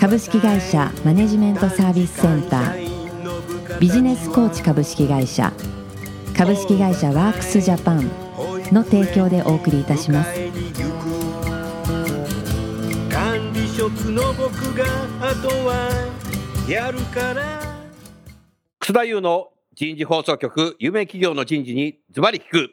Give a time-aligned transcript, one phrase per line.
[0.00, 3.78] 株式会社マネジメントサービスセンター。
[3.78, 5.52] ビジネスコーチ株式会社。
[6.34, 8.10] 株式会社ワークスジャパン
[8.72, 10.32] の提供でお送りいたします。
[13.10, 14.86] 管理職の僕が
[15.20, 15.90] あとは
[16.66, 17.60] やるから。
[18.78, 22.70] 楠田優の人事放送局有名企業の人事にズバリ聞く。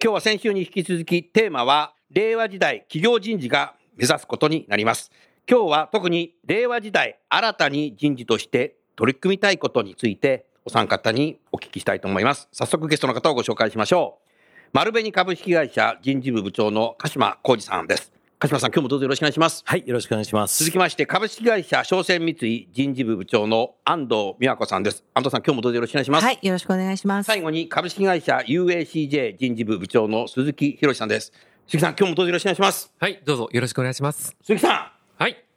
[0.00, 5.10] 今日は先週に引き続きテーマは令和時代企業人事が目指すことになります。
[5.46, 14.28] 今日は特に令和時代新たに人事として取り組みたいことについてお三方にお聞きしたいと思います早速ゲストの方をご紹介しましょう
[14.72, 20.58] 丸紅株式会社人事部部長の鹿島浩二さんです鹿島さん今日もどうぞよろしくお願いしますはい、よろしくお願いします。
[20.64, 27.26] 続きまして株式会社商船三井人事部部長の安藤美和子さんです安藤さん今日もどうぞよろしくお願いします、はい、よろしくお願いします。
[27.26, 31.32] 最後に株式会社 UACJ 人事部部長の鈴木博さんです
[31.66, 34.34] 鈴木さん今日もどうぞよろしくお願いしますはい、どうぞよろしくお願いします。
[34.42, 34.93] 鈴木さんはい。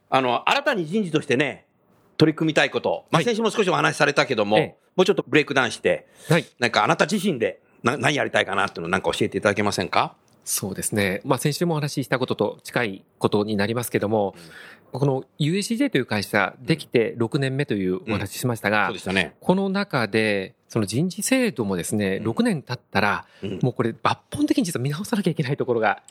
[0.10, 1.66] あの新たに人事としてね
[2.18, 3.26] 取り組みたいこと、まあ、はい。
[3.26, 4.76] 先週も少しお話しされたけども、ええ。
[4.96, 6.46] もうちょっとブレイクダウンしてはい。
[6.60, 10.16] なんかあなた自身でな何やりたいかなっていうのをなんか教えていただけませんか？
[10.44, 11.22] そうですね。
[11.26, 14.34] まあ先週もお話ししたことと近いことになりますけども、
[14.94, 18.92] この UACJ という会社できて6年目というお話ししましたが、
[19.42, 22.32] この中で、その人事制度もですね、うん。
[22.32, 23.60] 6年経ったら、うん。
[23.62, 26.02] もうこれ抜本的に実は見直さなきゃいけないところが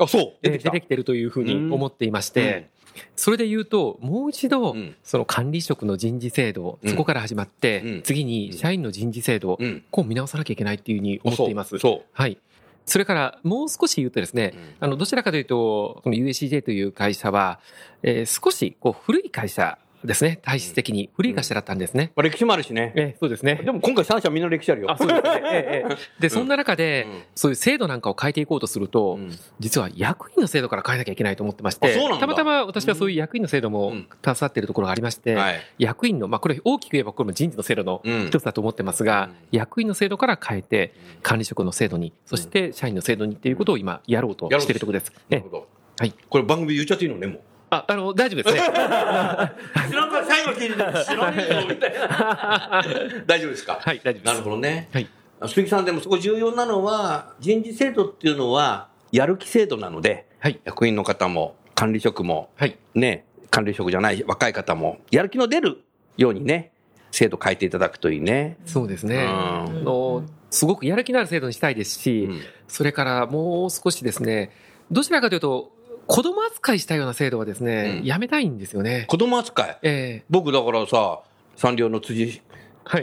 [0.43, 2.69] 出てきてるというふうに思っていまして、
[3.15, 6.91] それで言うと、もう一度うん、その管理職の人事制度、うん。
[6.91, 8.03] そこから始まって、うん。
[8.03, 9.83] 次に社員の人事制度、うん。
[9.91, 11.77] こう見直さなきゃいけないっていうふうに思っています。
[12.13, 12.39] はい。
[12.85, 17.59] それから、もう少し言うとですね、あの、どちらかというと、この UACJ という会社は、
[18.03, 20.39] えー少し、こう、古い会社ですね。
[20.43, 21.11] 体質的に。
[21.15, 22.13] 古い会社だったんですね。
[22.17, 22.93] まあ歴史もあるしね。
[22.97, 23.57] えーそうですね。
[23.57, 24.91] でも今回3社みんな歴史あるよ。
[24.91, 25.31] あ、そうですね。
[25.53, 27.23] えーえー で、そんな中で、うん。
[27.35, 29.31] そういう制度なんかを変えていこうとすると、うん。
[29.59, 34.09] 実は役員の制度から変えなきゃいけないと思ってまして、たまたま私はそういう役員の制度もうん。
[34.25, 35.61] 携わっているところがありまして、はい。
[35.79, 38.27] 役員の、まあ、これ大きく言えばこれも人事の制度のうん。
[38.27, 40.93] 一つだと思ってますが、役員の制度から変えて、
[41.23, 45.13] 管理職の制度に、そして社員の制度にっていうことを今やろうとしているところです。
[45.31, 45.69] えなるほど。
[45.99, 46.13] はい。
[46.29, 47.41] これ番組言っちゃっていいのねもう
[47.71, 48.61] あ、あの、大丈夫ですね。
[48.61, 52.85] 知らんか最後聞いてた知らねえよみたいな
[53.27, 53.79] 大丈夫ですか？
[53.83, 54.25] はい、大丈夫です。
[54.27, 55.09] なるほどねはい。
[55.49, 60.61] 鈴木さんでもそこ重要なのは人事制度っていうのはやる気制度なのではい。
[60.65, 62.77] 役員の方も管理職もはい。
[62.95, 65.79] ね管理職じゃない若い方もやる気の出る
[66.17, 66.71] ようにね
[67.11, 68.57] 制度変えていただくといいね。
[68.65, 69.17] そうですね。
[69.17, 74.51] うんあの、すごくやる気のある制度にしたいですし、うんそれからもう少しですね、
[74.91, 75.71] どちらかというと、
[76.07, 79.07] 子供扱いしたような制度はですね、うんやめたいんですよね。
[79.09, 79.79] 子供扱い？
[79.83, 81.21] ええ僕だからさ
[81.57, 82.43] 産業の辻はい。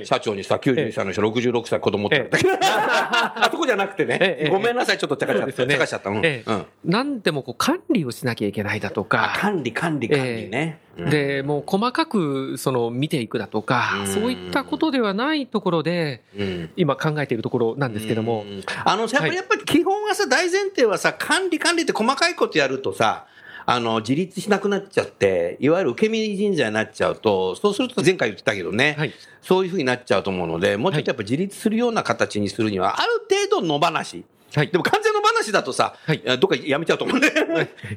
[0.04, 2.18] 社長にさ91歳の人66歳子供って。
[2.18, 4.18] 言ったけどあそこじゃなくてね。
[4.22, 6.10] ええごめんなさいちょっとちゃかしちゃったちゃかしちゃった。
[6.10, 6.18] うん。
[6.26, 6.52] ええ。
[6.52, 6.66] うん。
[6.86, 10.80] 何でもこう管理をしなきゃいけないだとあか、管理管理管理ね。
[10.98, 11.10] うん。
[11.10, 14.08] で、もう細かくその見ていくだとかう、ん。
[14.08, 16.70] そういったことではないところで、うん。
[16.76, 18.44] 今考えているところなんですけども。
[18.44, 18.64] う、ん。
[18.86, 19.32] あの、やっぱはい。
[19.32, 23.26] り、やっぱり基本はさ、大前提はさ、管理管理って細かいことやるとさ、
[23.66, 29.14] あの、自立しなくなっちゃって、いわゆる受け身人材になっちゃうと、そうすると前回言ってたけどね、はい。
[29.42, 34.26] そういうふうになっちゃうと思うので、もうちょっとやっぱ自立するような形にするには、ある程度野放し。
[34.56, 34.78] はいで。
[34.78, 37.32] も完全野放しだとさ、はいどっかやめちゃうと思うんで、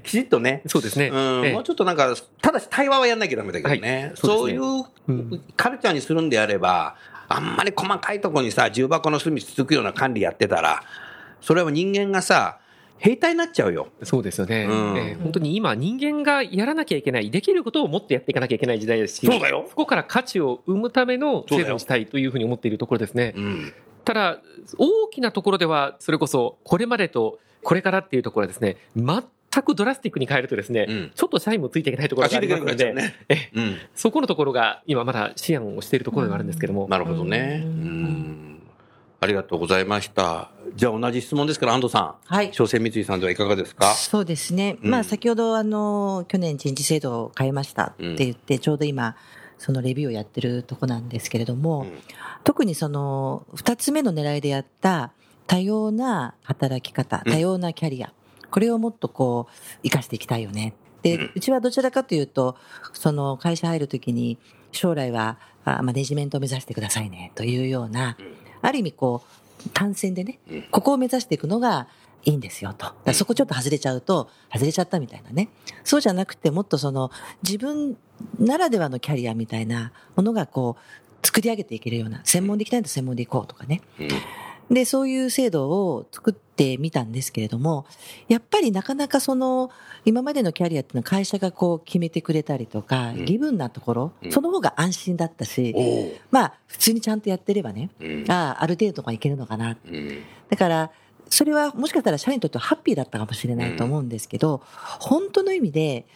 [0.02, 0.62] きちっとね。
[0.66, 1.08] そうですね。
[1.08, 4.06] うんええもうちょっとなんか、ただし対話はやんなきゃダメだけどね。
[4.06, 6.96] はいそううですううんカルチャーにするんであれば、
[7.28, 10.82] あんまり細かいところにさ、重箱の隅つつくような管理やってたら、
[11.40, 12.58] それは人間がさ、
[12.98, 13.88] 兵隊になっちゃうよ。
[14.02, 23.34] そうですよね、うんえー本当に今、人間がやらなきゃいけない、できることをもっとやっていかなきゃいけない時代ですし、そうだよそこから価値を生むための制度にしたいというふうに思っているところですね。
[23.36, 23.72] うん。
[24.04, 24.40] ただ、
[24.78, 29.22] 大きなところでは、それこそ、これまでとこれからっていうところはですね、全
[29.64, 32.94] くドラスティックに変えるとですね、うんちょっと社員もついていけないところがありますので。
[33.96, 37.62] そこのところが今まだ思案をしているところではあるんですけども、なるほどね。
[37.64, 38.45] ううんん。
[39.18, 40.50] ありがとうございました。
[40.74, 42.14] じゃあ同じ質問ですから、安藤さん。
[42.24, 42.52] はい。
[42.52, 43.92] 商船三井さんではいかがですか？
[43.94, 44.76] そうですね。
[44.82, 49.16] うんまあ、先ほど、あの、去年人事制度を変えましたって言って、ちょうど今、
[49.58, 51.98] そのレビューをやってるとこなんですけれども、うん
[52.44, 55.10] 特にその、二つ目の狙いでやった
[55.48, 58.12] 多様な働き方、うん多様なキャリア、
[58.52, 60.74] これをもっとこう、活かしていきたいよね。
[61.02, 62.56] で、うんうちはどちらかというと、
[62.92, 64.38] その会社入るときに、
[64.72, 68.16] 将来はあマネジメントを目指してくださいねというような、
[68.62, 69.22] ある意味こ
[69.66, 70.38] う、単線でね、
[70.70, 71.88] ここを目指していくのが
[72.24, 72.92] いいんですよと。
[73.12, 75.48] そこちょっと外れちゃうと、外れちゃったみたいなね。
[75.84, 77.10] そうじゃなくて、もっとその、
[77.42, 77.96] 自分
[78.38, 83.82] ならではのキャリアみたいなものがこう、作り上げていけるような、専門でいきたいと専門でいこうとかね。
[84.70, 87.86] で、そういう制度を作ってみたんですけれども、
[88.28, 89.70] やっぱりなかなかその、
[90.04, 95.74] 今までのキャリアっていうのは会社がこう決めてくれたりとか、ギブンなところ、その方が安心だったし、
[96.30, 97.90] まあ、普通にちゃんとやってればね、
[98.28, 99.76] ああ、ある程度はいけるのかな。
[100.48, 100.90] だから、
[101.28, 104.62] それはもしかしたら社員にとってはハッピーだったかもしれないと思うんですけど、
[105.00, 106.06] 本当の意味で、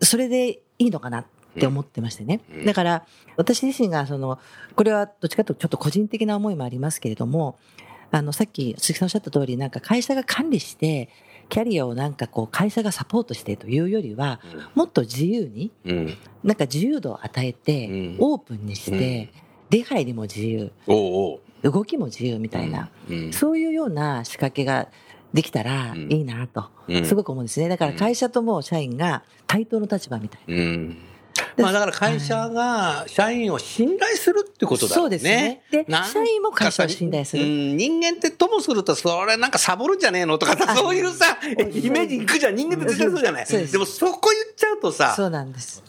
[0.00, 1.24] それでいいのかなっ
[1.58, 2.40] て思ってましてね。
[2.64, 3.06] だから、
[3.36, 4.38] 私自身がその、
[4.76, 7.58] これはどっちかというとちょっと個人的な思いもありますけれども、
[8.10, 11.08] あの、さっき鈴木さんおっしゃった通り、なんか会社が管理して、
[11.48, 14.40] キャリアをなんかこう会社がサポートしてというよりは、
[14.74, 16.14] もっと自由に、うん。
[16.44, 19.30] なんか自由度を与えてうん、オープンにして、
[19.68, 20.72] 出入りも自由。
[21.62, 23.32] 動きも自由みたいな、うん。
[23.32, 24.88] そういうような仕掛けが
[25.34, 26.12] できたらうん。
[26.12, 27.04] いいなと、うん。
[27.04, 27.68] すごく思うんですね。
[27.68, 30.94] だから会社とも社員が対等の立場みたいな。
[31.56, 31.64] うん。
[31.64, 35.02] まあだから会社が社員を信頼するってことだよね。
[35.02, 42.56] そうですねで社員も会社を信頼するうん、人間ってともすると、それなんかサボるんじゃねえのとかさ、そういうさ、イメージいくじゃん。
[42.56, 43.46] 人間って絶対そうじゃない。
[43.46, 45.82] でもそこ言っちゃうとさ、そうなんです。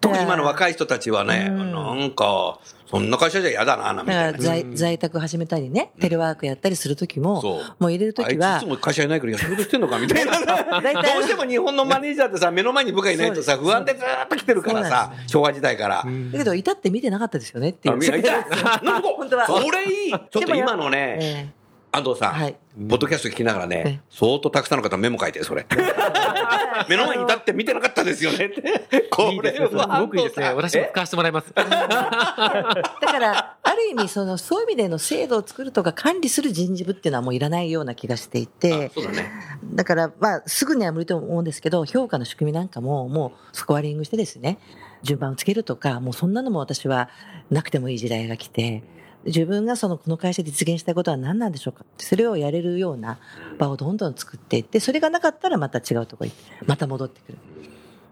[0.00, 2.58] 特に今の若い人たちはね、うんなんか、
[2.92, 4.38] そんな会社じゃ嫌だな、みだからたいな。
[4.38, 7.42] 在在宅始めたりね、テレワークやったりするときも、
[7.78, 10.32] もう入れるとあいつも会社いないから仕事してんのかみたいな。
[11.02, 16.04] どうしても日本のマネージャーってさ、目の前に部下いないとさ、不安でずーっと来てるからさん、昭和時代から。
[16.32, 17.94] だけど、いたって見てなかったですよねっていう。
[17.94, 18.20] あ見ない。
[18.22, 19.46] なんか本当は。
[19.46, 20.10] それいい。
[20.10, 21.61] ちょっと今のね、え
[21.92, 22.56] 安藤さん、はい
[22.88, 25.66] ポッドキャスト聞きながらねえ、相当たくさんの方メモ書いて、それ。
[26.88, 29.02] 目の前に立って見てなかったですよねって。
[29.10, 29.66] こいいですね。
[29.68, 30.54] すれはごくいいですね。
[30.54, 31.52] 私も使わせてもらいます。
[31.54, 39.30] えだから、ある意味、その、そういう意味での制度を作るとか管理する人事部っていうのはもういらないような気がしていて、そうだね。
[39.62, 44.58] だから、まあ、すぐには無理と思うんですけど、評価の仕組みなんかも、もうスコアリングしてですね、
[45.02, 47.10] 順番をつけるとか、もうそんなのも私は
[47.50, 48.82] なくてもいい時代が来て、
[49.24, 51.84] 自分がその、この会社で実現したいことは何なんでしょうか？
[51.98, 53.18] それをやれるような
[53.58, 56.32] 場をどんどん作っていって、それがなかったらまた違うところに、
[56.66, 57.38] また戻ってくる。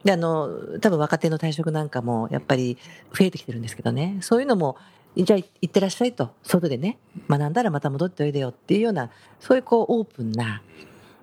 [0.05, 0.49] で、あの、
[0.81, 2.79] 多分若手の退職なんかも、やっぱり
[3.13, 4.77] 増えてきてるんですけどね、そういうのも、
[5.17, 6.99] じゃあ行ってらっしゃいと、外でね、
[7.29, 9.11] 学んだらまた戻っておいでよっていうような、
[9.41, 10.63] そういうこう、オープンな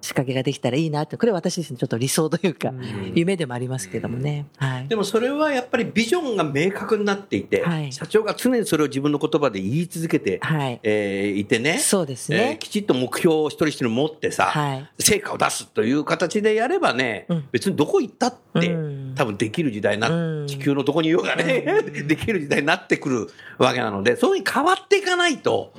[0.01, 2.71] 仕掛けができたらいいなって、これは私自身ちょっと理想というか、
[3.13, 4.45] 夢でもありますけどもね。
[4.57, 4.87] はい。
[4.87, 10.79] でもそれはやっぱりビジョンが明確になっていて、はい社長が常にそれを自分の言葉で言い続けて、はい。
[10.83, 11.79] えーいてね。
[11.79, 12.57] そうですえーね。
[12.59, 21.65] きちっと目標を一人一人持ってさ、はい成果を出すという形でやればね、うん別にどこ行ったって、うん多分できる時代にな、うん地球のどこにいようがね、
[22.05, 23.27] できる時代になってくる
[23.57, 25.73] わけなので、そういうふうに変わっていかないと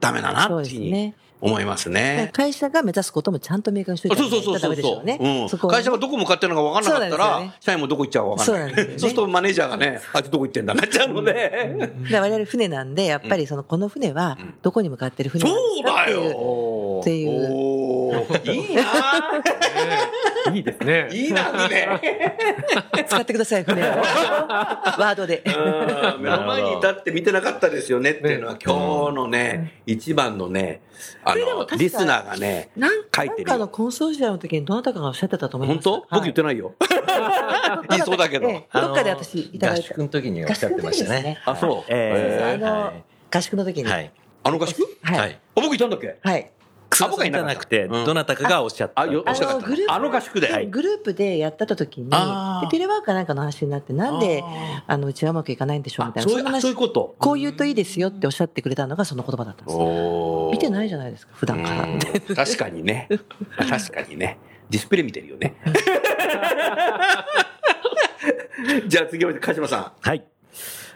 [0.00, 1.14] ダメだなっていうふうに。
[1.42, 2.30] 思いますね。
[2.32, 5.18] 会社が目指すこともちゃんと明確にしといてそうそうそうそうでしょうね。
[5.50, 8.74] う会社がどこ向かってるのか分からなかったら、ね社員もどこ行っちゃうか分からない。
[8.74, 11.90] そうそうするとマネージャーがね、あいつどこ行ってんだなっちゃうので。
[12.08, 17.00] で我々船なんで、やっぱりその、この船はどこに向かってる船なんですかっていう。
[17.00, 17.71] っていう。
[18.44, 18.82] いいな
[20.52, 21.08] いいですね。
[21.12, 22.00] いいな、船。
[23.06, 23.86] 使ってください、船を。
[23.86, 25.42] ワードで。
[25.46, 25.50] う
[26.18, 30.82] ん目の前に立って見てなかったですよねっていうのは、今日のね、一番のね、
[31.24, 35.88] あのリスナーがね、なん書いてるなんかのコンソーシアムの時にどなたかがおっしゃってたと思います。
[35.88, 36.16] 本当？
[36.16, 36.74] 僕言ってなないよ。
[37.90, 38.48] 言いそうだけど。
[38.48, 39.86] ええどっかで私いただ合いた。
[39.88, 41.40] 宿の時におっしゃってましたね。
[41.44, 41.84] あ、そう。
[41.88, 43.04] ええあのはい
[43.34, 43.90] 合宿の時に。
[43.90, 44.10] はい。
[44.44, 44.82] あの合宿？
[45.02, 45.18] はい。
[45.18, 45.30] はい。
[45.56, 46.16] あ、僕いたんだっけ？
[46.22, 46.50] はい。
[46.92, 49.00] 草さんじゃなくて、うんどなたかがおっしゃった。
[49.02, 50.66] あ、よ、あおっしゃかったのグループあの合宿で。
[50.66, 52.10] グループでやってた時に、
[52.70, 56.30] テレワークかなんかの話になって、なんでああのうちはうまくいかないんでしょうみたいな。
[56.30, 57.14] そういう、話そういうこと？
[57.18, 59.76] こう言うといいですよっておっしゃってくれたのがその言葉だったんです。
[59.78, 61.84] お見てないじゃないですか、普段から。
[61.84, 61.98] うん
[62.34, 63.08] 確かにね。
[63.56, 64.38] 確かにね。
[64.70, 65.54] ディスプレイ見てるよね。
[68.86, 69.92] じゃあ次は鹿島さん。
[70.00, 70.24] はい。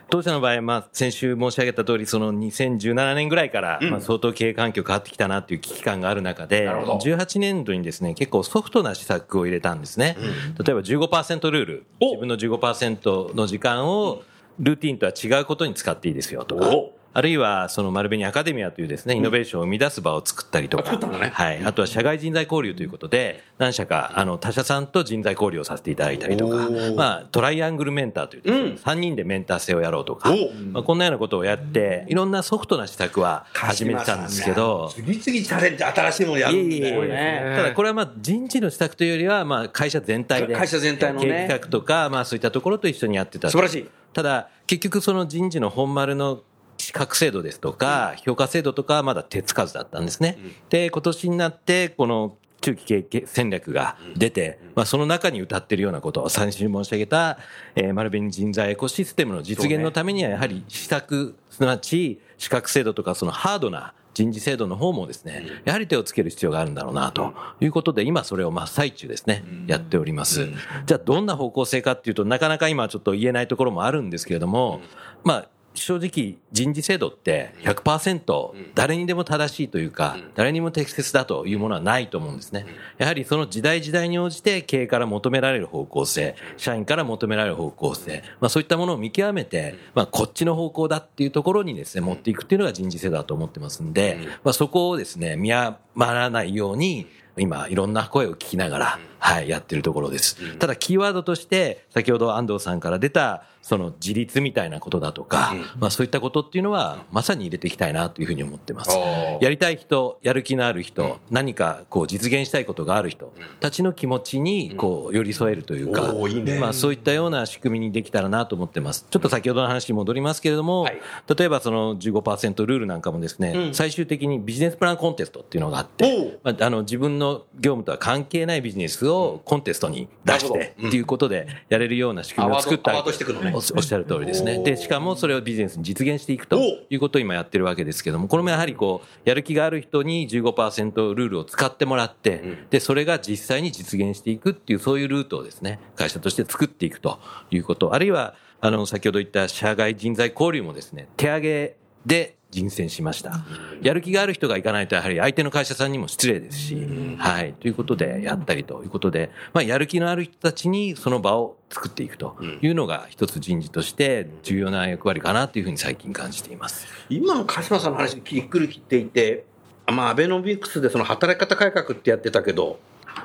[0.09, 10.17] 当社の場合、まあ、先週申し上げた通り、その2017年ぐらいから、うんまあ、相当経営環境変わってきたなっていう危機感がある中で、なるほど18年度にですね、結構ソフトな施策を入れたんですね。
[10.65, 11.87] 例えば15%ルール。
[12.01, 14.23] お自分の15%の時間を、
[14.59, 16.96] ルーティンとは違うことに使っていいですよとかお。
[17.17, 20.99] あるいは、その丸紅アカデミアというですね、イノベーションを生み出す場を作ったりとか。
[20.99, 21.65] はい。
[21.65, 30.35] あとは社外人材交流ということで、何社か、あの、他社さんと人材交流をさせていただいたりとかまあ、トライアングルメンターというですね、うん3人でメンター制をやろうとか、お
[30.73, 37.55] まあ、こんなようなことをやって、いろんなソフトな施策は始めてたんですけど、次々チャレンジ、新しいものやるんいね。
[37.57, 40.55] ただこれはまあ人事の施策というよりは、まあ会社全体で。
[40.55, 43.51] 会社全体のね経営企画とか、まあそういったところと一緒にやってた。
[43.51, 43.89] 素晴らしい。
[44.13, 46.43] ただ、結局その人事の本丸の
[46.87, 50.39] 資格制度ですとか、評価制度とかはまだ手つかずだったんですね。
[50.69, 57.39] で、今年になって、この中期経営戦略が出て、まあその中に歌ってるようなことを先週申し上げた、
[57.75, 70.49] えー、丸紅人材エコシステムの実現のためにはやはり施策、すなわち資格制度とかそのハードな人事制度の方もですね、やはり手をつける必要があるんだろうなということで、今それを真っ最中ですね、やっております。
[70.87, 74.81] じゃあどんな方向性かっていうと、なかなか今ちょっと言えないところもあるんですけれども、
[75.25, 75.49] まあ、
[75.81, 82.67] 正直人事制度って100%誰にでも正しいというか、誰にも適切だというものはないと思うんですね。
[82.99, 97.07] やはりその時代時代に応じて経営から求められる方向性、社員から求められる方向性、まあそういったものを見極めて、まあこっちの方向だっていうところにですね、持っていくっていうのが人事制度だと思ってますんで、まあそこをですね、見余らないように、
[97.39, 100.59] 今いろんな声を聞きながら、はい、やってるところです。
[100.59, 108.97] ただキーワードとして、先ほど安藤さんから出た、その自立みたいなことだとか、まあそういったことっていうのは、まさに入れていきたいなというふうに思ってます。
[109.41, 116.15] やりたい人、やる気のある人、何かこう実現したいことがある人たちの気持ちにこう寄り添えるというか、
[116.61, 119.05] まあそういったような仕組みにできたらなと思ってます。
[119.11, 121.01] ちょっと先ほどの話に戻りますけれども、はい。
[121.37, 134.63] 例えばその15%ルールなんかもですね、最終的にビジネスプランコンテストっていうのがあって、まあ、あの自分の業務とは関係ないビジネスをコンテストに出してっていうことでやれるような仕組みを作ったおっしゃる通りですね。
[134.63, 136.59] で、しかもそれをビジネスに実現していくと
[136.91, 147.19] いうことを今やってるわけですけども、これもやはりこう、やる気がある人に15%ルールを使ってもらって、で、それが実際に実現していくっていう、そういうルートをですね、会社として作っていくと
[147.51, 153.45] いうこと、あるいは、あの、先ほど言った社外人材交流もですね、手上げで人選しました。
[153.83, 156.87] やる気がある人が行かないと、やはり相手の会社さんにも失礼ですし、
[157.19, 166.87] はい、ということでやったりということで、まあ、やる気のある人たちにその場を作っていくというのが一つ人事として重要な役割かなというふうに最近感じています。
[167.11, 169.45] 今の鹿島さんの話きっくり切っていて、
[169.87, 172.79] まあ、アベノミクスでその働き方改革ってやってたけど、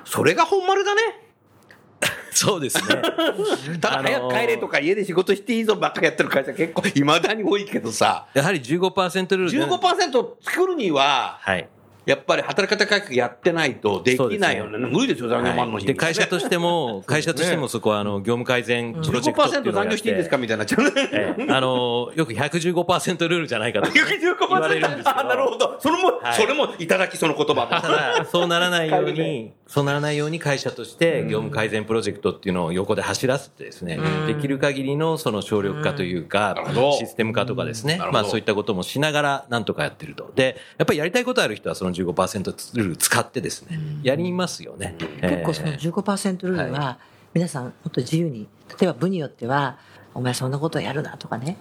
[0.06, 1.02] それが本丸だね。
[2.32, 3.02] そうですね。
[3.80, 11.68] ただあのー早く帰れとか家で仕事していいぞばっかりやってる会社結構いまだに多いけどさ、やはり15%ルールで15%作るには、はい。
[12.06, 14.78] やっぱり働き方改革やってないとできないよね。
[14.78, 20.94] 無理ですよ、残業マンの日はいで、会社としても、 会社としてもそこは、あの、業務改善プロジェクトっていう15%のをやっ残業していいんですかみたいになっちゃう。
[21.14, 25.20] ええあの、よく115%ルールじゃないかと 言われるんですけど。
[25.20, 25.78] あ、なるほど。
[25.80, 27.94] それも、はいそれもいただき、その言葉たも。
[27.94, 36.56] だ、そうならないように、 そうならないように会社として業務改善プロジェクトっていうのを横で走らせてですね、できる限りのその省力化というか
[37.00, 40.32] システム化とかですねまあそういったこともしながらなんとかやってると。
[40.36, 44.96] で、やっぱりやりたいことある人はその15%ルール使ってですね、やりますよね。
[45.22, 47.00] 結構そのええ15%ルールは
[47.34, 48.48] 皆さんもっと自由に
[48.80, 49.78] 例えば部によっては
[50.14, 51.58] 「お前そんなことやるな」とかね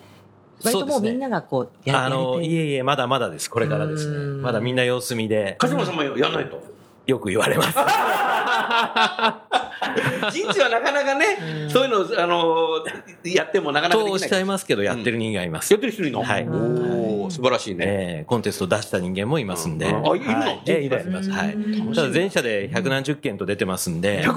[0.63, 3.49] 割ともうみんながこうやあの、やりたいいえいえ、まだまだです。
[3.51, 4.19] これからですね。
[4.43, 6.63] まだみんな様子見で、鹿島さんもやんないと。
[7.07, 7.71] よく言われます。
[10.31, 12.85] 人事はなかなかね、そういうの、あの、
[13.25, 14.43] やってもなかなかとおっしゃできない。
[14.43, 15.81] いますけど、やってる人間がいますやっ。
[15.81, 16.23] てる人いるの？
[16.23, 16.47] はい
[17.31, 17.85] 素晴らしいね。
[17.87, 19.87] えーコンテスト出した人間もいますんで。
[19.87, 20.33] うんあいるの？
[20.41, 21.31] はいえーいます、います。
[21.31, 21.57] はい。
[21.95, 24.31] ただ全社で百何十件と出てますんで、170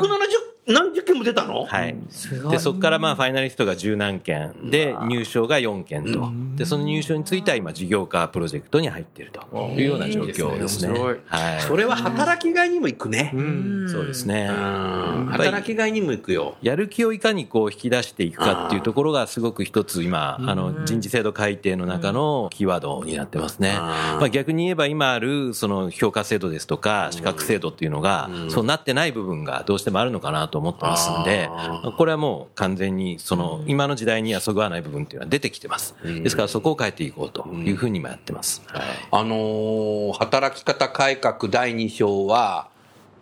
[0.66, 1.66] 何十件も出たの？
[1.66, 1.96] はい。
[2.10, 2.52] すごい。
[2.54, 4.54] で、そこからまあ、ファイナリストが十何件。
[4.70, 6.32] で、入賞が4件と。
[6.56, 9.74] で、その入賞については今、事業化プロジェクトに入っていると。
[9.76, 10.54] いうような状況ですね。
[10.54, 10.90] いいですね。
[10.90, 11.62] 面白いはい。
[11.62, 13.32] それは働きがいにも行くね。
[13.34, 13.90] うん。
[13.90, 14.48] そうですね。
[14.48, 16.56] 働きがいにも行くよ。
[16.62, 23.74] やる気をいかにこう引き出していくかっていうところがすごく一つ今、あの人事制度改定の中のキーワードになってますね。
[23.74, 31.50] まあ逆に言えば今あるその評価制度ですとか資格制度っていうのがそうなってない部分がどうしてもあるのかなと思ってますんで、
[31.98, 35.96] これはもう完全にその今の時代にはそぐわない部分っていうのは出てきてます。
[36.04, 38.62] ですからそこを変えていこうというふうに今やってます。
[38.68, 38.82] はい。
[39.12, 42.70] あのー働き方改革第2章は、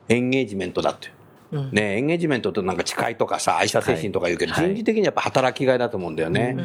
[0.09, 1.11] エンゲージメントだって。
[1.71, 6.55] ね、エンゲージメントってなんか誓いとかさ、愛社精神とか言うけど、はい人事的にやっぱ働きがいだと思うんだよね。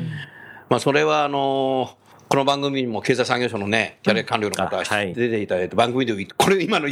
[0.69, 6.89] まあ、それはあのーこの番組にも経済産業省のね、キャリア官僚の方が出ていただいて、番組でこれ今の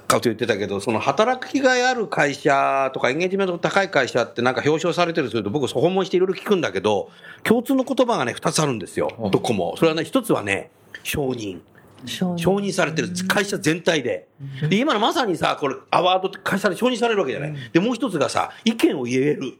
[0.00, 7.10] かと言ってたけど、その働きがいある会社とかエンゲージメントの高い会社ってなんか表彰されてるとすると僕訪問していろいろ聞くんだけど、
[7.44, 9.30] 共通の言葉がね、二つあるんですよ。
[9.32, 9.76] どこも。
[9.76, 10.70] それはね、一つはね、
[11.02, 11.60] 承認。
[12.04, 14.26] 承認承認されてる会社全体で。
[14.68, 17.54] で、今のまさにさ、これ、アワードって会社で承認されるわけじゃない。
[17.72, 19.54] で、もう一つがさ、意見を言える。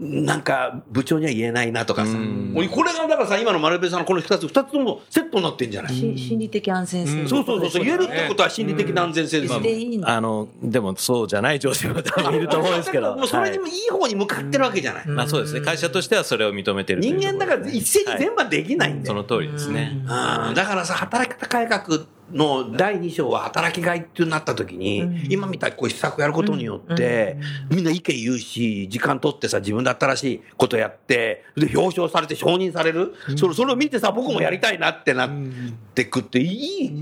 [0.00, 2.12] なんか部長には言えないなとかさ。
[2.12, 9.60] うん俺これがだからさ、今の丸部さんのこの二つ、二つともセットになってんじゃない、し心理的安全性、そうそうそうそう、言えるってことは心理的な安全性ですよ。
[9.60, 13.16] でいいんだあの、でもそうじゃない上司も多分いると思うんですけど。
[13.16, 15.06] もうそれにもいい方に向かってるわけじゃない。
[15.06, 15.60] まあそうですね。
[15.60, 19.14] 会社としてはそれを認めてる人間だから一斉に全部はできないんだよ。
[19.14, 19.92] その通りですね。
[20.02, 22.00] うんだからさ、働き方改革
[22.32, 27.36] の第2章は働きがいってなった時に、今みたいにこう施策やることによって、
[27.70, 35.30] みんな意見言うし、時間取ってさ、自分だったらしいことやって、で、表彰されて承認される、それそれを見てさ、僕もやりたいなってなっ
[35.94, 36.92] てくって、いい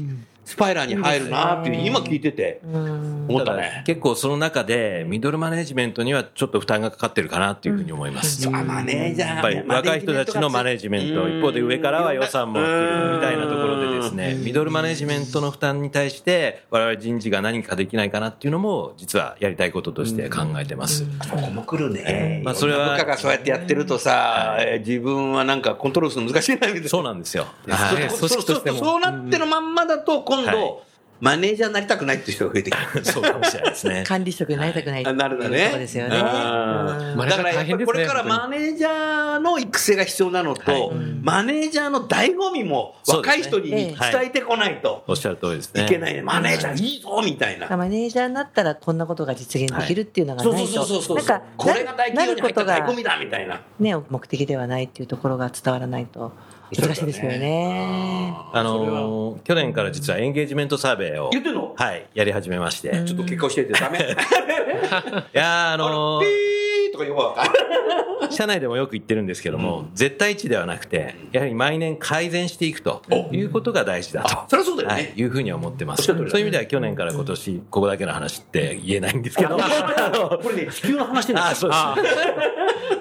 [0.44, 3.82] スパイラーに入るなっていう、今聞いてて、思ったね。
[3.87, 8.46] 結構その中でミドルマネジメントにはちょっと負担がかかってるかなっていうふうに思います。
[8.49, 21.06] あマネージャーやっぱり若い人たちのマネジメント、うん一方で上からは予算も来るみたいなところでですね、ミドルマネジメントの負担に対して、我々人事が何かできないかなっていうのも、実はやりたいこととして考えてます。
[21.22, 22.42] そこも来るね。
[22.44, 26.88] まあそれは部下がそうやってやってるとさ、えー自分はなんかコントロールするの難しいなみたいな。
[26.88, 27.46] そうなんですよ。
[27.68, 30.83] ははいいそう組織としてもそうそうなってるまんまだと、今はい度、
[31.23, 33.05] マネージャーになりたくないっていう人が増えてくる。
[33.07, 34.03] そうかもしれないですね。
[34.09, 35.67] 管理職になりたくないあなるだね。
[35.67, 36.17] とこですよね。
[36.17, 36.29] だか
[37.45, 40.91] らやっぱりこれからマネージャーの育成が必要なのと、はい
[41.23, 45.85] マネージャーの醍醐味も若い人に伝えてこないとおっしゃる通りですね。
[45.85, 46.23] いけないね。
[46.23, 47.69] マネージャーいいぞみたいな。
[47.77, 51.17] マネージャーになったらこんなことが実現できるっていうのがそうないと、そうそうそう。
[51.19, 53.61] なんかこれが大企業に入った醍醐味だみたいな。
[53.79, 56.33] ね、目的ではないっていうところが伝わらないと
[56.79, 58.35] 難しいですよね。
[58.52, 61.75] あのー去年から実はエンゲージメントサーベイを、言ってんの？
[61.76, 62.88] はい、やり始めまして。
[62.88, 63.99] いちょっと結果教えてダメ。
[65.33, 67.35] やーあのピーーとか言うわ。
[68.31, 74.29] 社内でもよく言ってるんですけども、絶対値ではなくて、やはり毎年改善していくということが大事だと。
[74.31, 76.05] あそりゃそうだよねはい、いうふうには思ってます。
[76.05, 82.12] そういう意味では去年から今年、ここだけの話って言えないんですけど、あ これね、地球の話してるの、あ、そうです。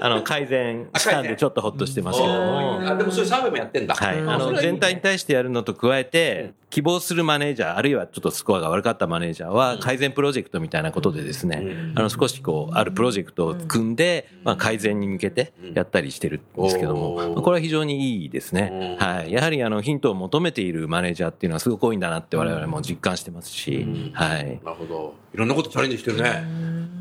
[0.01, 3.95] あ あの、改善したんでちょっとほっとしてますけども、あでもそういうサーベイもやってんだ。
[3.95, 4.19] はい。
[4.19, 18.95] うんあの、全体に対してやるのと加えて、希望するマネージャー、あるいはちょっとスコアが悪かったマネージャーは、改善プロジェクトみたいなことでですね、あの、少しこう、あるプロジェクトを組んで、まあ、改善に向けてやったりしてるんですけども、これは非常にいいですね。
[18.99, 19.31] はい。
[19.31, 24.59] やはり、あの、ヒントを求めているマネージャーっていうのはすごく多いんだなって我々も実感してますし、はい。
[24.63, 25.13] なるほど。
[25.33, 27.00] いろんなことチャレンジしてるね。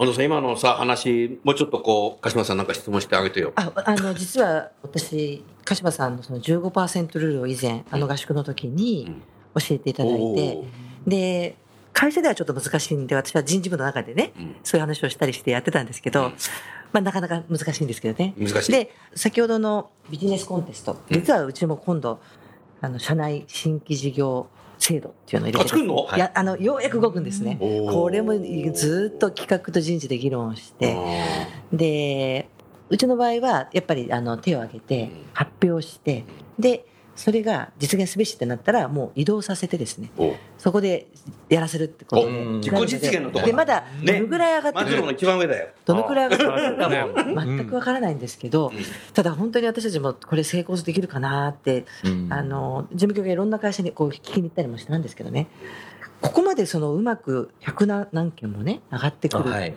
[0.00, 3.52] 安藤さん、今のさ、話、もうちょっとこう、鹿島さんなんか質問してあげてよ。
[3.54, 9.20] ああの実は私鹿島さんのその15%ルールを以前あの合宿の時に
[9.54, 10.64] 教えていただいて、おー。
[11.06, 11.56] で
[11.92, 14.56] 会社ではちょっと難しいんで私は人事部の中でね、うん。
[14.64, 16.32] そういう話をしたりしてやってたんですけど、うん。
[16.92, 18.32] まあ、なかなか難しいんですけどね。
[18.38, 18.72] 難しい。
[18.72, 22.20] で先ほどのビジネスコンテスト実はうちも今度
[22.80, 24.46] あの社内新規事業
[24.80, 26.08] 制度っていうのを入れてあ作るの？
[26.16, 26.18] い。
[26.18, 27.58] やあのようやく動くんですね。
[27.60, 28.32] これも
[28.72, 30.96] ずっと企画と人事で議論をして、
[31.72, 32.48] で
[32.88, 36.24] うちの場合はやっぱりあの手を挙げて発表して
[36.58, 36.86] で
[37.20, 40.34] それが実現すべしってなったらもう移動させてですねお。
[40.56, 41.08] そこで
[41.50, 42.40] やらせるってことでお。
[42.60, 45.68] 自己実現のとこでまだどねのぐらい上がってくるマジロの一番上だよ。
[45.84, 48.72] どのくらい上がってくるかねも全くわからないんですけど、
[49.12, 52.32] ただ本当に私たちもこれ成功できるかなって、うん。
[52.32, 55.48] あの事務局がいろんな会社にこう聞きに行ったりもしたんですけどね。
[56.22, 59.74] ここまでそのうまく100何何件もね上がってくる、はい。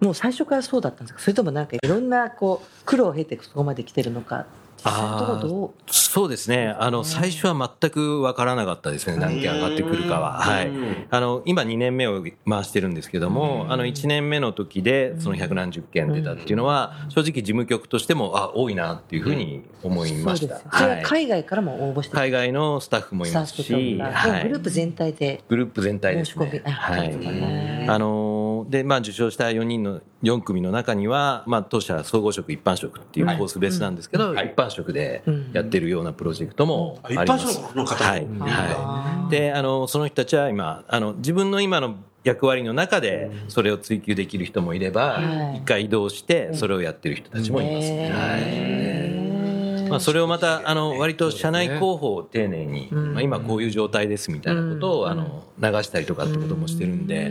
[0.00, 4.46] もう最初からそうだったんですかそれともなんかいろんなこう苦労を経てそこまで来てるのか
[4.82, 5.72] 実際のところどう？
[6.10, 6.74] そうですね。
[6.76, 9.16] あの、最初は全くわからなかったですね。
[9.16, 10.40] 何件上がってくるかは。
[10.40, 10.70] はい。
[11.08, 20.56] あの、今2年目を回してるんですけども、あの、1年目の時で、その100何十件出たっていうのは、正直事務局としても、あ、多いなっていうふうに思いました。
[20.56, 20.60] は。
[20.88, 21.02] はい。
[21.04, 25.44] 海外からも応募して海外のスタッフもいますし、グループ全体で。
[25.48, 26.44] グループ全体ですね。
[26.44, 26.72] 申し込み。
[26.72, 27.88] あはい。
[27.88, 28.29] あのー
[28.70, 37.44] で、まあ、受賞した4人の、4組の中には、まあ、当社総合職、一般職っていうコースベースなんですけど、はい一般職でやってるようなプロジェクトもあります。
[37.44, 38.22] うん一般職の方もはい。
[38.22, 39.30] うんはい。
[39.30, 47.90] で、あの、その人たちは今、あの、自分の今の役割の中で、それを追求できる人もいればは、い一回移動して、それをやってる人たちもいます。
[47.90, 49.90] はい。
[49.90, 57.30] まあ、それをまた、あの、割と社内広報を丁寧に、まあ、今こういう状態ですみたいなことを、あの、流したりとかってこともしてるんで、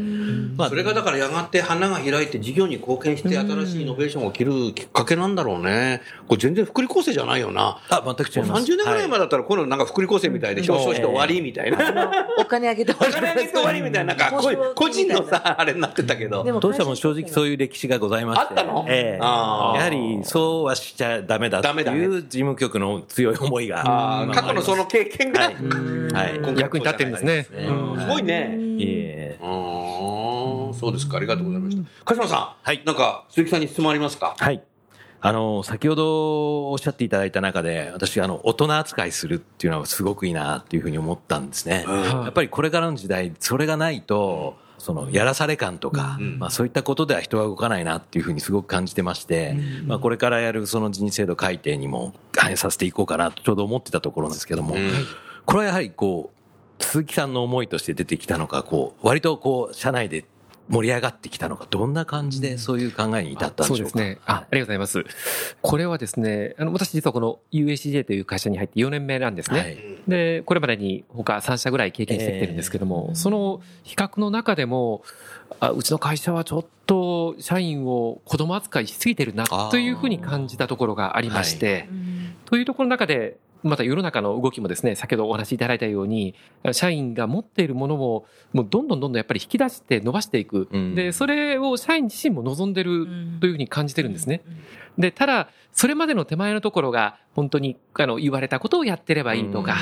[0.55, 6.01] まあそれがだからやがて花が開いて事業に貢献して新しいイノベーションが起きるきっかけなんだろうね。
[6.27, 7.81] これ全然福利厚生じゃないよな。
[7.89, 8.71] あ、全く違います。
[8.71, 12.11] 30年ぐらい前はだったらこういうのなんか福利厚生みたいで表彰して終わりみたいな。
[12.37, 16.43] お金あげてお金あげて終わりみたいな、なんかこういう個人のさ、あれになってたけど。
[16.43, 18.47] でも当社も正直そういう歴史がございまして。
[18.49, 18.85] あったの？
[18.87, 24.29] えやはり、そうはしちゃダメだってダメだねいう事務局の強い思いが。
[24.33, 25.55] 過去のその経験が、はい。
[26.39, 26.59] はい。
[26.59, 27.47] 役に立ってるんですね。
[27.51, 28.57] ねうんすごいね。
[28.77, 31.17] いえうーんそうですか。
[31.17, 31.83] ありがとうございました。
[32.05, 32.65] 鹿島さん。
[32.65, 34.35] はいなんか、鈴木さんに質問ありますか？
[34.37, 34.61] はい。
[35.21, 41.85] あの、先ほどおっしゃっていただいた中で、私、あの、大人扱いするっていうのはすごくいいなっていうふうに思ったんですね。
[41.85, 54.77] やっぱりこれからの時代、それがないと、その、やらされ感とか、まあそういったことでは人は動かないなっていうふうにすごく感じてまして、まあこれからやるその人制度改定にも反映させていこうかなとちょうど思ってたところなんですけども、
[55.45, 56.38] これはやはりこう、
[56.79, 60.25] 鈴木さんの思いとして出てきたのか、こう、割とこう、社内で
[60.69, 63.89] 盛り上がってきたのか、どんな感じでそういう考えに至ったんでしょうか？
[63.91, 64.19] そうですね。
[64.25, 65.03] あありがとうございます。
[65.61, 69.59] これはですね、あの、私実はこの UACJ という会社に入って4年目なんですね。
[69.59, 75.03] はいで、これまでに他3社ぐらい経験してきてるんですけども、その比較の中でも、
[75.59, 81.87] あうちの会社はちょっと社員を子供扱いしすぎてるなというふうに感じたところがありまして、
[82.45, 86.33] というところの中で、また世の中の動きもですね、先ほどお話しいただいたように、
[86.71, 90.67] 社員が持っているものを、もうどんどんどんどんやっぱり引き出して伸ばしていく。
[90.71, 93.05] うんで、それを社員自身も望んでる
[93.39, 94.41] というふうに感じてるんですね。
[94.97, 99.75] で、ただ、それまでの手前のところが、本当に、あの、言われたことをやってればいいとか、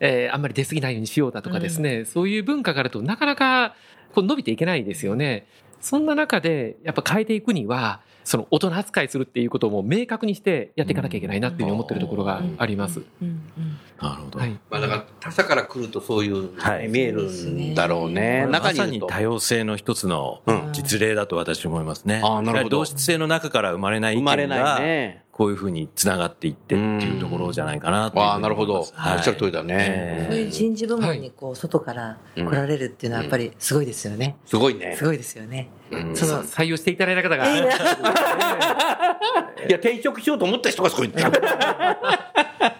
[0.00, 3.74] えーあんまり出過ぎないようにしようだとかですね、そういう文化があるとなかなか
[4.14, 5.46] こう伸びていけないですよね。
[5.82, 13.02] そんな中で、やっぱ変えていくには、その大人扱いするっていうことをもう明確にしてやっていかなきゃいけないなっていうふうに思ってるところがあります。
[14.00, 14.38] なるほど。
[14.38, 14.56] はい。
[14.70, 18.46] まあだから、他者から来るとそういう、はい見えるんだろうね。
[18.48, 22.20] まさ中に多様性の一つのうん実例だと私は思いますね。
[22.24, 25.24] あーなるほど同質性の中から生まれない意見生まれないが、ね。
[25.32, 28.74] こういうふうに繋がっていってっていうところじゃないかなとああ、なるほど。
[28.74, 29.76] おっ思いますしゃる通りだね。
[29.78, 34.36] えそういう人事部門にこう外から来られるっていうのはやっぱりすごいですよね。
[34.44, 35.04] すごいねす。
[35.04, 35.70] ごいですよね。
[35.90, 37.70] うんその採用していただいた方が、いいない
[39.70, 41.12] や、転職しようと思った人がそこに。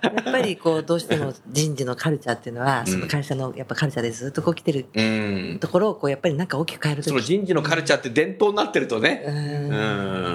[0.02, 5.58] やっぱりこうどうしても人事のカルチャーっていうのはその会社のやっぱカルチャーでずっとこう来てるうん。
[5.60, 9.24] ところをこうやっぱりなんか大きく変えるとその人事のカルチャーって伝統になってるとね。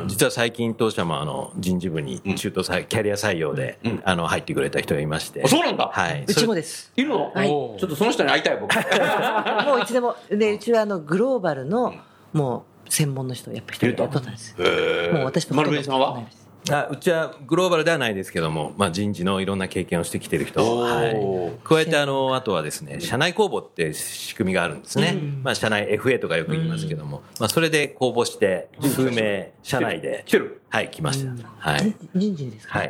[0.07, 5.43] 実は最近当社もあの人事部に中途採キャリア採用で、うんあの入ってくれた人がいまして。
[5.43, 5.89] あそうなんだ。
[5.93, 6.23] はい。
[6.27, 6.91] うちもでです。
[6.95, 7.31] いるの？
[7.31, 8.73] はいちょっとその人に会いたい、僕。
[9.65, 11.93] もういつでもでうちはあのグローバルの
[12.33, 14.55] もう専門の人をやっぱ一人雇ったんです。
[14.57, 16.23] へもう私と丸紅さんは？
[16.69, 21.13] あうちはグローバルではないですけども、まあ、人事のいろんな経験をしてきてる人、おはい。
[21.13, 30.25] ー、加えてあのあとはですね社内公募って仕組みがあるんですね、まあ、社内 FA とかよく言いますけども、まあ、それで公募して数名社内で。
[30.69, 32.79] はい来ました、はい、人事ですか？
[32.79, 32.89] はい。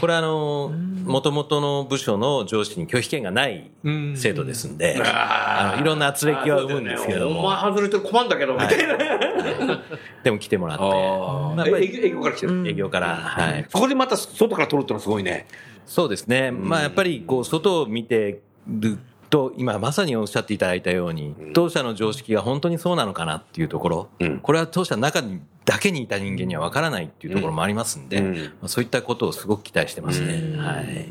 [0.00, 0.72] これはあの
[1.04, 3.70] 元々の部署の上司に拒否権がない
[4.16, 9.80] 制度ですんで、あのいろんな圧力は生むんですけれどおも、前外れて困るんだけど、みたいな。
[10.24, 10.82] でも来てもらって。
[10.84, 11.66] まあ
[12.14, 12.68] 業から来てる。
[12.68, 15.46] 営業から、はい、そこでまた外から取るってのはすごいね。
[15.86, 16.50] そうですね。
[16.50, 18.98] まあやっぱりこう外を見てる
[19.30, 30.56] と、今まさにおっしゃっていただいたように、当社の常識が本当にそうなのかなっていうところ、うんこれは当社の中にだけにいた人間には分からないっていうところもありますんで、うんまあ、そういったことをすごく期待してますね。
[30.58, 31.08] はい。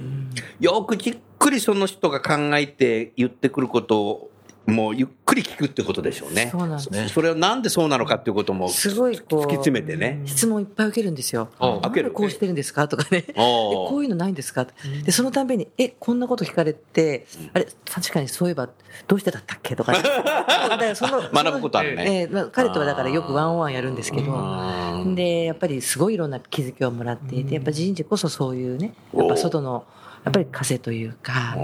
[0.60, 4.32] よくじっくりその人が考えて言ってくることを、
[4.66, 6.48] もうゆっくり聞くってことでしょうね。
[6.52, 6.90] そうなんです。
[6.92, 10.22] ねそれはなんでそうなのかっていうこともすごいこう突き詰めてね。
[10.26, 11.50] 質問いっぱい受けるんですよ。
[11.60, 11.92] あなん。
[11.92, 12.88] でこうしてるんですか？
[12.88, 13.24] とかね。
[13.36, 14.66] こういうのないんですか？
[15.06, 18.70] で、そのたんびに、え、こんなこと聞かれて、あれ、確かにそういえば、
[19.08, 19.76] どうしてだったっけ？
[19.76, 22.22] とか、 ね、だからその学ぶことあるね。
[22.22, 29.84] えーまあ彼とはだからよくワンオンワンやるんですけど、あで、やっぱりすごいいろんな気づきをもらっていて、やっぱ人事こそそういうね、やっぱ外の、
[30.24, 31.56] やっぱり風というか、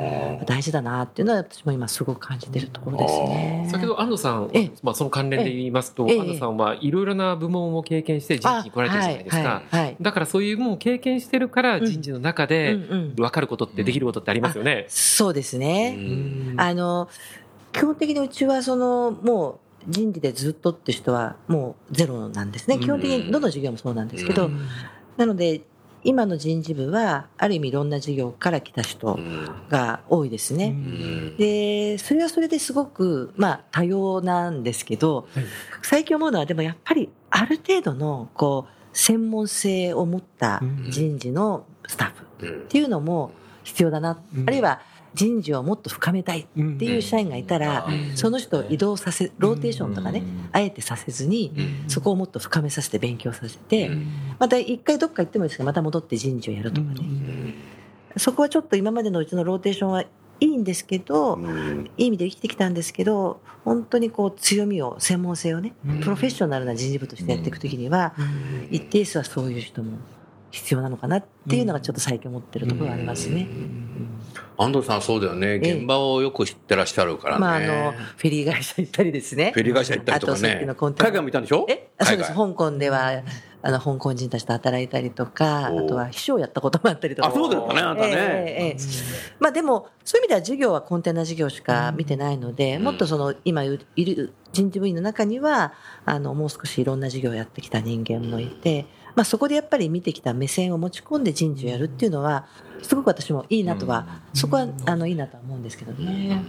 [0.46, 3.68] 大事だなっていうのは私も今すごく感じてるところですね。
[3.72, 9.38] 先ほど安藤さんええ、まあ、その関連で言いますと、ええ安藤さんはいろいろな部門を経験して人事に来られてるじゃないですか。
[9.38, 14.86] はいはいはいだからそういうものを経験してるから人事の中でうんうん分かることってできることってありますよね。
[14.88, 15.96] そうですね。
[15.98, 17.10] うんあの、
[17.72, 22.78] 基本的にうちはその、もう人事でずっとって人はもうゼロなんですね。
[22.80, 24.50] 基本的にどの事業もそうなんですけど、
[25.18, 25.62] なので、
[26.04, 29.20] 今の人事部は、ある意味いろんな事業から来た人
[29.70, 30.76] が多いですね。
[31.38, 35.28] で、それはそれですごく、まあ、多様なんですけど、
[35.82, 43.32] 最近思うのは、でもやっぱり、ある程度の、こう、専門性を持った人事のスタッフっていうのも
[43.64, 44.20] 必要だな。
[44.48, 44.82] あるいは、
[45.14, 51.52] 人事をもっと深めたいっていう社員がいたら、その人を移動させ、ローテーションとかね、あえてさせずに、
[51.88, 53.92] そこをもっと深めさせて勉強させて、
[54.38, 57.00] また一回どっか行ってもいいですけど、また戻って人事をやるとかね。
[58.18, 61.38] そこはちょっと今までのうちのローテーションはいいんですけど、
[61.98, 68.14] いい意味で生きてきたんですけど、本当にこう強みを、専門性をね、プロフェッショナルな人事部としてやっていくときには、
[68.72, 69.98] 一定数はそういう人も
[70.52, 73.48] 必要なのかなっていうのがちょっと最近思ってるところがありますね。
[74.58, 75.54] 安藤さんそうだよね。
[75.54, 77.40] え現場をよく知ってらっしゃるからね。
[77.40, 79.52] まあ、あの、フェリー会社行ったりですね。
[79.54, 81.66] フェリー会社行ったりとかあとさっね海外も行ったんでしょ？
[81.70, 81.90] え？
[81.98, 82.34] あそうです。
[82.34, 83.24] 香港では、
[83.62, 87.30] あの、香港人たちと働いたりとか、あとは秘書をやったこともあったりとか。
[87.30, 88.78] あそうだったねあんたねええええええ
[89.40, 95.74] まあでも、そういう意味では授業はコンテナ事業しか見てないので、うんもっとその、今いる人事部員の中には、
[96.06, 98.88] あの、もう少しいろんな事業をやってきた人間もいて、
[99.20, 102.48] まあそこでやっぱり見てきた目線を持ち込んで人事をやるっていうのは、
[102.82, 106.42] すごく私もいいなとは、そこは、あの、いいなとは思うんですけどね。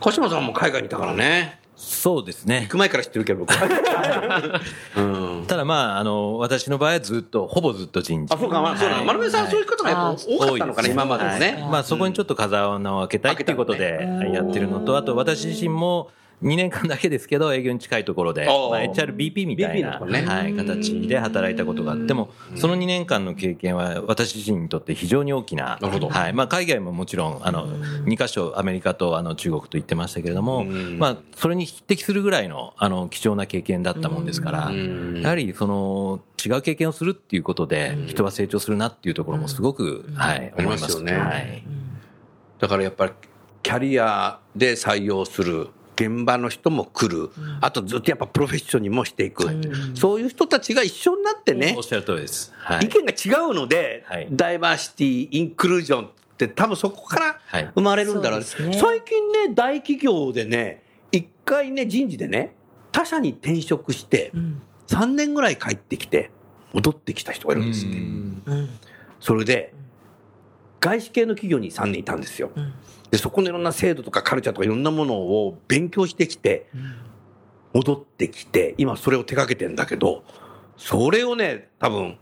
[0.00, 1.60] 鹿島さんも海外にいたからね。
[1.76, 2.68] そうですね行。
[2.72, 4.60] く前から知ってるけど、僕は。
[4.98, 5.46] うん。
[5.46, 8.34] ただまあ、あの、私の場合はずっと、ほぼずっと人事。
[8.34, 8.96] あ、そうか、まあ、そうだ。
[8.96, 11.66] はい丸目さん、そういう方がやっぱ多かったのかな、今までもはいね。
[11.70, 16.10] まあそこにちょっと風穴を開けたいっていうことでうんやってるのと、あと私自身も
[16.42, 27.66] 2年間だけですけど営業に近いところで、まあ、HRBP みたいな、はい、形で働いたことがあっても、その2年間の経験は私自身にとって非常に大きな、はい、まあ海外ももちろん、あの、
[28.04, 30.98] 2カ所アメリカとあの中国と行ってましたけれども、うん。
[30.98, 35.22] まあそれに匹敵するぐらいのあの貴重な経験だったもんですから、うん。
[35.22, 41.12] やはりその違う経験をするっていうことで人は成長するなっていうところもすごく、はい、あり思いますよね。
[41.12, 41.62] はい。
[42.58, 43.12] だからやっぱり、
[43.62, 45.68] キャリアで採用する。
[45.96, 47.30] 現場の人も来る。
[47.60, 49.44] あとずっとやっぱプロフェッションにもしていく。
[49.94, 52.52] そういう人たちが一緒になってねおっ、しゃる通りです。
[52.56, 52.86] はい。
[52.86, 58.44] 意見が違うので、はいダイバーシティ、インクルージョンって多分そこからはい生まれるんだろうね。
[58.44, 62.54] そうですね最近ね、大企業でね、一回ね、人事でね、
[62.90, 64.62] 他社に転職して、うん。
[64.88, 66.30] 3年ぐらい帰ってきて、
[66.72, 67.96] 戻ってきた人がいるんですって。
[67.96, 68.68] うん。
[69.20, 69.72] それで、
[70.84, 72.50] 外資系の企業に3年いたんですよ。
[72.54, 72.74] うん。
[73.10, 76.66] で、そこのいろんな制度とかカルチャーとかいろんなものを勉強してきて、
[77.72, 80.24] 戻ってきて、今それを手掛けてんだけど、
[80.76, 82.18] それをね、多分、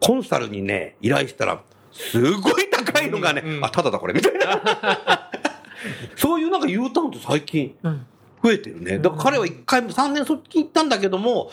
[0.00, 5.30] コンサルにね、依頼したら、すごい高いのがね、うんうんあ、ただだこれ、みたいな。
[6.16, 8.06] そういうなんか U ターンって最近うん。
[8.42, 8.98] 増えてるね。
[8.98, 11.50] だから彼は一回も3年そっち行ったんだけども、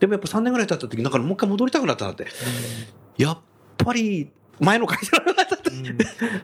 [0.00, 2.26] でもやっぱ3年ぐらい経った時、なんかもう一回戻りたくなったなって。
[3.16, 3.38] やっ
[3.76, 4.28] ぱり、
[4.60, 5.56] 前の会社の方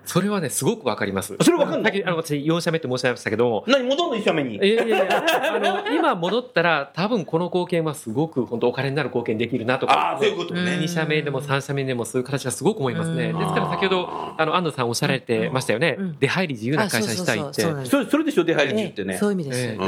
[0.05, 1.37] それはね、すごくわかります。
[1.41, 1.85] それわかんの？
[1.85, 3.49] さっき、あの、私、4社目って申し上げましたけど。
[3.49, 4.57] も、何戻んの一社目に？
[4.57, 4.59] い。
[4.59, 9.93] やいやいや、あの、今戻ったら、多分この貢献はすごく、本当お金になる貢献できるなとか。
[9.93, 10.79] ああ、そういうことね。
[10.81, 13.31] 2社目でも3社目でもそういう形はすごく思いますね。
[13.31, 13.39] うん。
[13.39, 15.97] ですから先ほど、あの、安藤さんおっしゃられてましたよね。
[15.99, 16.19] うん。
[16.19, 17.63] 出入り自由な会社にしたいって。
[17.87, 19.19] それでしょ、出入り自由ってね。
[19.19, 19.79] そういう意味です。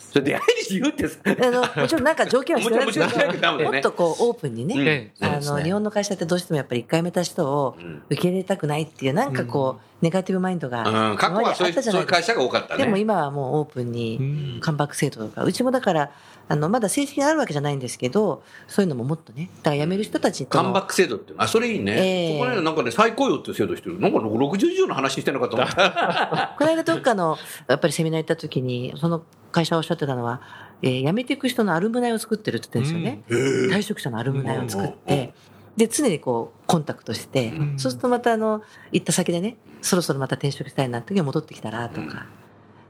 [0.00, 8.02] それ出入り自由ってさ、あの、もちろんなんか条件は必要ですもちろんもちろんダメだけど、もっとこうオープンにね、ええあの、日本の会社ってどうしてもやっぱり1回目た人をうん。
[8.10, 12.84] 受け入れたくないっていう、なんかこう、ネガティブマインドが、うん、過去はそういう会社が多かったね。
[12.84, 16.10] でも今はもうオープンに、カンバック制度とか、うちもだから、
[16.50, 21.92] あの、まだ正式にあるわけじゃないんですけど、そういうのももっとね、だから辞める人たちとのカンバック制度ってあ、それいいね。
[21.92, 24.00] ええそこね、なんかね、再雇用っていう制度してる。
[24.00, 26.56] なんか60以上の話してなかった。
[26.58, 30.40] この間どっかの、やっぱりセミナー行った時に、その会社がおっしゃってたのは、
[30.82, 33.72] えー辞めていく人のアルムナイを作ってるって言ってるんですよね。
[33.72, 35.32] 退職者のアルムナイを作って、
[35.76, 42.26] で、常にこう、コンタクトして、そうするとまたあの、行った先でね、そろそろまた転職したいなって時に戻ってきたらとか、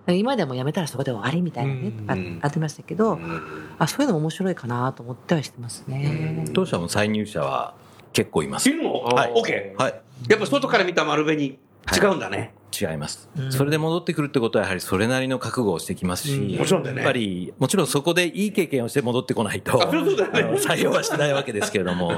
[0.09, 3.43] 今ではもう辞めたらそこで終わりみたいなね、うんあってましたけど、うん
[3.79, 6.45] あ、そういうのも面白いかなと思ってはしてますね。
[6.53, 7.75] 当社も再入社は
[8.13, 8.73] 結構いますい。
[8.73, 8.93] るの？
[8.93, 10.01] はいオッケはい。
[10.25, 10.31] ー。
[10.31, 11.59] やっぱ外から見た丸紅違
[12.07, 12.55] うんだね。
[12.79, 13.53] 違いますうん。
[13.53, 22.13] それで戻ってくるってことはやはりそれなりの覚悟をしてきますし、うんもちろんだよねやっぱり、もちろんそこでいい経験をして戻ってこないと、採用はしないわけですけれども、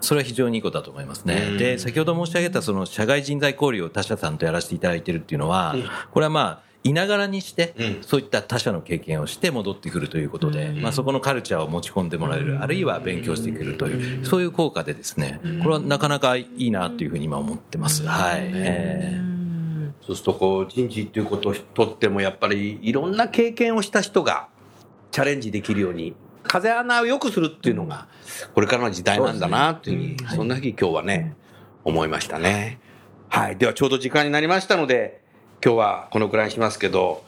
[0.00, 1.58] それは非常にいいことだと思いますね。
[1.58, 5.74] で、先ほど申し上げたその社外人材交流を他社さんとやらせていただいているっていうのは、
[6.10, 18.06] これはまあ、いながらにしてうん、そういった他社の経験をして戻ってくるということで、まあそこのカルチャーを持ち込んでもらえる、あるいは勉強してくるという、そういう効果でですね、これはなかなかいいなというふうに今思ってます。
[18.06, 18.50] はい。
[18.54, 19.38] えー
[20.08, 24.48] そうするとこう人事っていうことをとってもやっぱりいろんな経験をした人が
[25.10, 28.08] チャレンジできるように風穴を良くするっていうのが
[28.54, 31.36] これからの時代なんだなっていうふうにそんなふうに今日はね
[31.84, 32.80] 思いましたね。
[33.28, 33.56] はい。
[33.58, 35.22] ではちょうど時間になりましたので
[35.64, 37.24] 今日はこのくらいにしますけど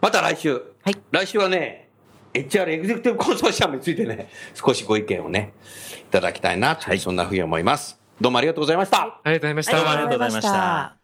[0.00, 1.88] また来週、はい来週はね
[2.34, 5.52] HR エグゼクティブコンソーシアムについてね少しご意見をね
[6.00, 7.98] いただきたいなと、そんなふうに思います。
[8.20, 9.02] どうもありがとうございました。
[9.02, 9.76] ありがとうございました。
[9.76, 11.03] どうもありがとうございました。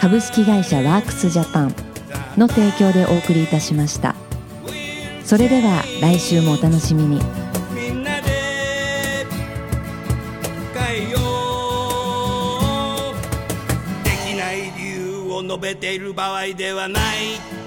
[0.00, 1.74] 株式会社ワークスジャパン
[2.36, 4.14] の提供でお送りいたしました。
[5.24, 7.20] それでは来週もお楽しみに。
[7.74, 9.26] みんなで
[10.72, 11.18] 変えよ
[13.10, 13.14] う。
[14.04, 17.57] できない理由を述べている場合ではない。